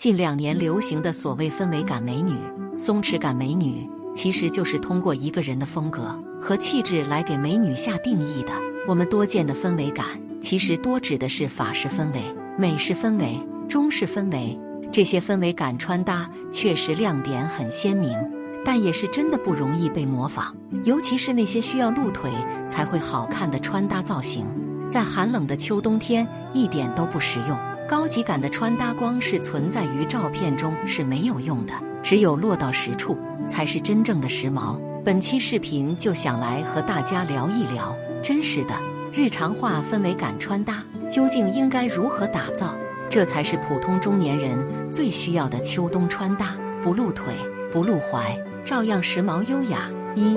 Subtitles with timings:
[0.00, 2.32] 近两年流行的所谓氛围感美女、
[2.74, 8.52] 松弛感美女，其实就是通过一个人的风格和气质来给美女下定义的。
[8.88, 10.06] 我们多见的氛围感，
[10.40, 12.22] 其实多指的是法式氛围、
[12.56, 13.38] 美式氛围、
[13.68, 14.58] 中式氛围。
[14.90, 18.16] 这些氛围感穿搭确实亮点很鲜明，
[18.64, 22.30] 但也是真的不容易被模仿，尤其是那些需要露腿
[22.70, 24.46] 才会好看的穿搭造型，
[24.88, 27.69] 在寒冷的秋冬天一点都不实用。
[27.90, 31.72] 高级感的穿搭光是存在于照片中是没有用的，
[32.04, 33.18] 只有落到实处
[33.48, 34.80] 才是真正的时髦。
[35.04, 38.74] 本期视频就想来和大家聊一聊真实的
[39.12, 42.76] 日常化氛围感穿搭究竟应该如何打造，
[43.08, 44.56] 这才是普通中年人
[44.92, 47.34] 最需要的秋冬穿搭，不露腿
[47.72, 49.90] 不露踝，照样时髦优雅。
[50.14, 50.34] 一、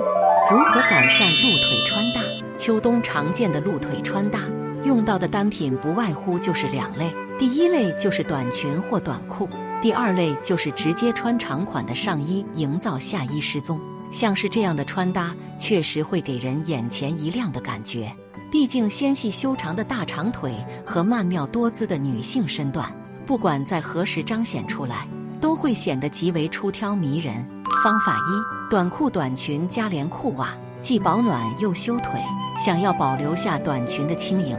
[0.50, 2.20] 如何改善露腿穿搭？
[2.58, 4.40] 秋冬常见的露腿穿搭
[4.82, 7.14] 用到的单品不外乎就是两类。
[7.36, 9.48] 第一类就是短裙或短裤，
[9.82, 13.80] 第二类就是直接穿长款的上衣，营造下衣失踪。
[14.12, 18.14] 像是这样的穿搭，确实会给人眼前一亮的感觉。
[18.52, 20.54] 毕竟纤细修长的大长腿
[20.86, 22.88] 和曼妙多姿的女性身段，
[23.26, 25.08] 不管在何时彰显出来，
[25.40, 27.34] 都会显得极为出挑迷人。
[27.82, 32.12] 方法一：短裤、短裙加连裤袜，既保暖又修腿。
[32.56, 34.56] 想要保留下短裙的轻盈。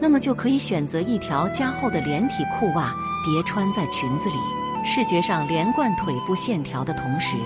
[0.00, 2.94] 那么就可以选择一条加厚的连体裤袜
[3.24, 4.36] 叠穿在裙子里，
[4.84, 7.36] 视觉上连贯腿部线条的同时，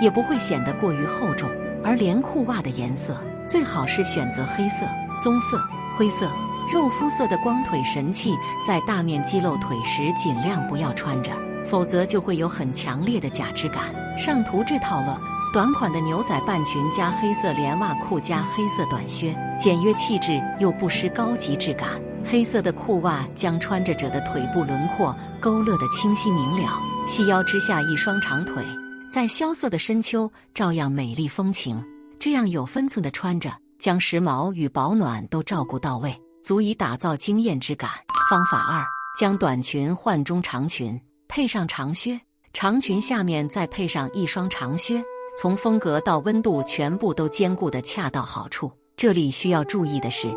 [0.00, 1.48] 也不会显得过于厚重。
[1.84, 4.84] 而连裤袜的颜色最好是选择黑色、
[5.18, 5.62] 棕色、
[5.96, 6.28] 灰色、
[6.72, 8.34] 肉肤色的光腿神器，
[8.66, 11.30] 在大面积露腿时尽量不要穿着，
[11.64, 13.84] 否则就会有很强烈的假肢感。
[14.16, 15.20] 上图这套了。
[15.50, 21.88] 短款的牛仔半裙加黑色连袜裤加黑色短靴，简约气质又不失高级质感。
[22.30, 26.68] 黑色的裤袜将穿着者的腿部轮廓勾勒得清晰明了，
[27.06, 28.62] 细腰之下一双长腿，
[29.10, 31.82] 在萧瑟的深秋照样美丽风情。
[32.18, 37.88] 这样有分寸的穿着，将时髦与保暖都照顾到位，足以打造惊艳之感。
[38.28, 38.84] 方法二：
[39.18, 42.20] 将短裙换中长裙，配上长靴，
[42.52, 45.02] 长裙下面再配上一双长靴。
[45.40, 48.70] 从风格到温度，全部都兼顾得恰到好处。
[48.98, 50.28] 这里需要注意的是，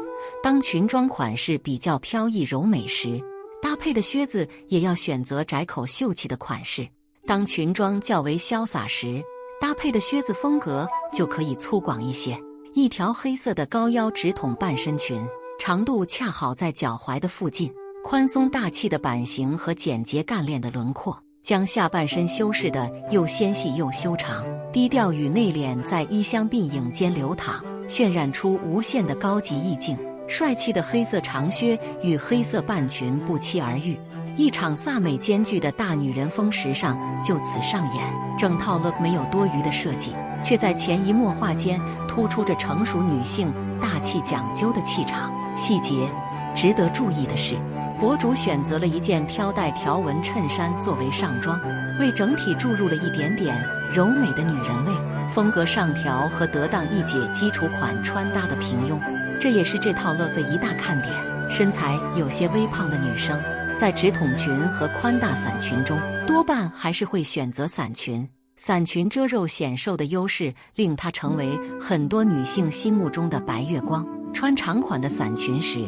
[0.44, 3.20] 当裙装款式比较飘逸柔美时，
[3.60, 6.84] 搭配的靴子也要选择窄口秀气的款式；
[7.26, 9.20] 当裙装较为潇洒时，
[9.60, 12.40] 搭配的靴子风格就可以粗犷一些。
[12.76, 15.20] 一条黑色的高腰直筒半身裙，
[15.60, 17.74] 长度恰好在脚踝的附近，
[18.04, 21.18] 宽松大气的版型和简洁干练的轮廓。
[21.42, 27.60] 将下半身修饰的又纤细又修长，低调与内敛在衣香鬓影间流淌，
[27.92, 29.98] 渲染出无限的高级意境。
[30.26, 34.00] 帅气的黑色长靴与黑色半裙不期而遇，
[34.38, 38.02] 一场飒美兼具的大女人风时尚就此上演。
[38.38, 43.52] 整套 look 没有多余的设计，却在潜移默化间突出着成熟女性
[43.82, 45.30] 大气讲究的气场。
[45.58, 46.10] 细节
[46.56, 47.58] 值得注意的是。
[48.00, 51.60] 博主选择了一件飘带条纹衬衫作为上装，
[52.00, 53.56] 为整体注入了一点点
[53.94, 55.11] 柔美的女人味。
[55.32, 59.00] 风格上调和得当一解基础款穿搭的平庸，
[59.40, 61.14] 这也是这套 look 的一大看点。
[61.50, 63.42] 身材有些微胖的女生，
[63.78, 65.98] 在直筒裙和宽大伞裙中，
[66.28, 68.28] 多半还是会选择伞裙。
[68.58, 74.06] 伞裙遮肉显瘦的优势，令它成为很多女性心目中的白月光。
[74.34, 75.80] 穿长款的伞裙时。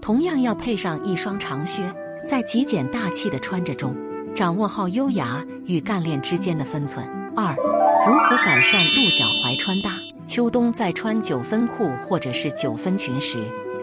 [0.00, 1.94] 同样要配上一双长靴，
[2.26, 3.94] 在极简大气的穿着中，
[4.34, 7.06] 掌握好优雅与干练之间的分寸。
[7.36, 7.54] 二，
[8.04, 9.92] 如何改善露脚踝穿搭？
[10.26, 13.38] 秋冬在穿九分裤或者是九分裙时，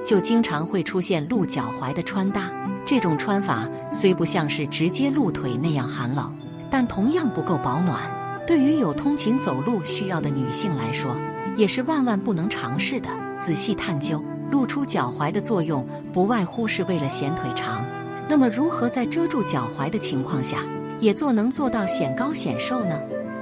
[0.05, 2.51] 就经常会出现露脚踝的穿搭。
[2.85, 6.35] 这种穿法虽不像是直接露腿那样寒冷，
[6.69, 7.97] 但同样不够保暖。
[8.45, 11.15] 对于有通勤走路需要的女性来说，
[11.55, 13.07] 也是万万不能尝试的。
[13.39, 14.21] 仔细探究。
[14.51, 17.85] 露出脚踝的作用不外乎是为了显腿长，
[18.27, 20.57] 那么如何在遮住脚踝的情况下，
[20.99, 22.99] 也做能做到显高显瘦呢？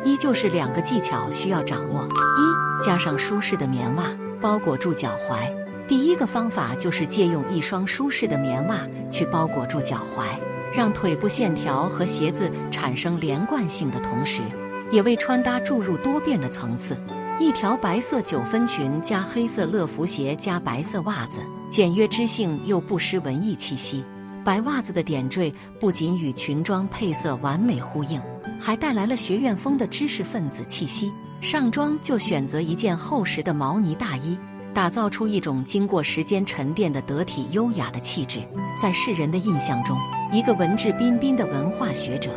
[0.07, 4.05] 依旧是两个技巧需要掌握：一，加上舒适的棉袜
[4.39, 5.53] 包裹住脚踝。
[5.85, 8.79] 第一个方法就是借用一双舒适的棉袜
[9.11, 10.23] 去包裹住脚踝，
[10.73, 14.41] 让腿部线条和鞋子产生连贯性的同时，
[14.93, 16.95] 也为穿搭注入多变的层次。
[17.37, 24.05] 一条白色九分裙加黑色乐福鞋加白色袜子，简约知性又不失文艺气息。
[24.45, 28.21] 白袜子的点缀不仅与裙装配色完美呼应，
[28.59, 31.11] 还带来了学院风的知识分子气息。
[31.41, 34.37] 上装就选择一件厚实的毛呢大衣，
[34.73, 38.39] 打造出一种经过时间沉淀的得体优雅的气质。
[38.79, 39.97] 在世人的印象中，
[40.31, 42.31] 一个文质彬彬的文化学者。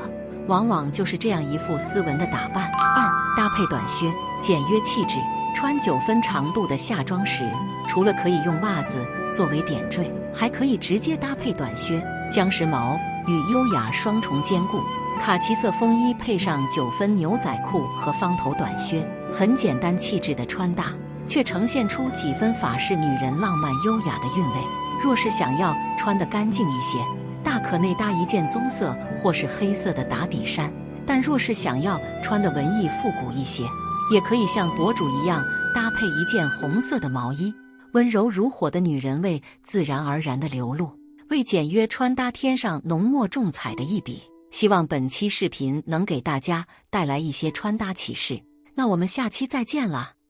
[0.47, 2.65] 往往就是这样一副斯文的打扮。
[2.97, 5.17] 二搭配短靴，简约气质。
[5.55, 7.49] 穿九分长度的夏装时，
[7.87, 14.81] 除了可以用袜子作为点缀，还可以直接搭配短靴，将时髦与优雅双重兼顾。
[15.21, 20.95] 卡其色风衣配上九分牛仔裤和方头短靴，很简单气质的穿搭，
[21.27, 24.57] 却呈现出几分法式女人浪漫优雅的韵味。
[25.01, 26.99] 若是想要穿得干净一些。
[27.43, 30.73] 大可内搭一件棕色或是黑色的打底衫，
[31.07, 33.65] 但若是想要穿的文艺复古一些，
[34.11, 35.45] 也可以像博主一样
[35.75, 37.53] 搭配一件红色的毛衣，
[37.93, 40.91] 温柔如火的女人味自然而然的流露，
[41.29, 44.23] 为简约穿搭添上浓墨重彩的一笔。
[44.51, 48.43] 希望本期视频能给大家带来一些穿搭启示。
[48.75, 50.15] 那我们下期再见了。